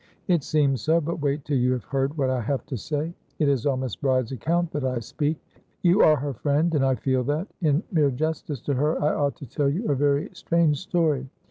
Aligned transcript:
"It 0.27 0.41
seems 0.43 0.81
so, 0.81 0.99
but 0.99 1.19
wait 1.21 1.45
till 1.45 1.59
you 1.59 1.73
have 1.73 1.83
heard 1.83 2.17
what 2.17 2.31
I 2.31 2.41
have 2.41 2.65
to 2.65 2.75
say. 2.75 3.13
It 3.37 3.47
is 3.47 3.67
on 3.67 3.81
Miss 3.81 3.95
Bride's 3.95 4.31
account 4.31 4.71
that 4.71 4.83
I 4.83 4.97
speak. 4.99 5.37
You 5.83 6.01
are 6.01 6.15
her 6.15 6.33
friend, 6.33 6.73
and 6.73 6.83
I 6.83 6.95
feel 6.95 7.23
that, 7.25 7.49
in 7.61 7.83
mere 7.91 8.09
justice 8.09 8.61
to 8.61 8.73
her, 8.73 8.99
I 8.99 9.13
ought 9.13 9.35
to 9.35 9.45
tell 9.45 9.69
you 9.69 9.87
a 9.91 9.95
very 9.95 10.31
strange 10.33 10.79
story. 10.79 11.29